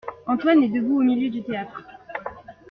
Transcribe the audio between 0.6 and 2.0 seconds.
est debout au milieu du théâtre.